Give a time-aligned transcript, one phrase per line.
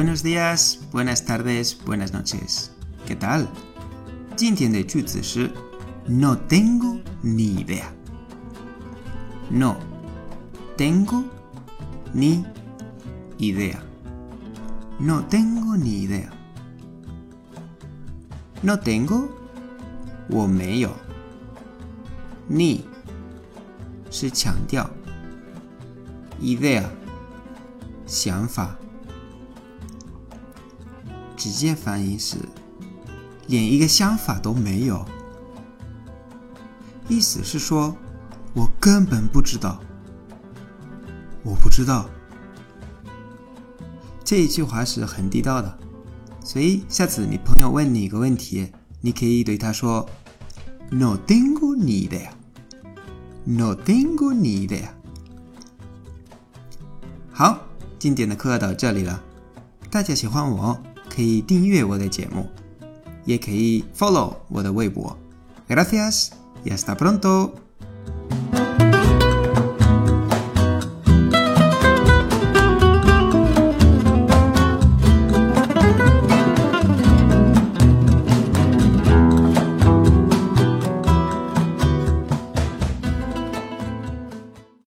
[0.00, 2.72] Buenos días, buenas tardes, buenas noches.
[3.06, 3.46] ¿Qué tal?
[6.08, 7.92] no tengo ni idea.
[9.50, 9.76] No
[10.78, 11.22] tengo
[12.14, 12.46] ni
[13.36, 13.82] idea.
[14.98, 16.30] No tengo ni idea.
[18.62, 19.36] No tengo
[20.32, 20.96] o meyo.
[22.48, 22.86] Ni
[26.40, 26.90] idea.
[28.06, 28.89] 想法。
[31.40, 32.36] 直接翻译是
[33.46, 35.02] 连一个想法都没有，
[37.08, 37.96] 意思是说
[38.52, 39.80] 我根本不知道，
[41.42, 42.10] 我不知道。
[44.22, 45.78] 这一句话是很地道的，
[46.44, 50.06] 所以下次你朋友问你一个问题，你可以对他说
[50.90, 52.28] ：“No tengo ni idea.
[53.44, 54.90] No tengo ni idea.”
[57.32, 57.60] 好。
[57.98, 59.22] 今天的课到这里了，
[59.90, 60.78] 大家喜欢我
[61.09, 62.47] 可以订阅我的节目，
[63.25, 65.17] 也可以 follow 我的微博。
[65.67, 66.29] Gracias
[66.63, 67.51] y hasta pronto。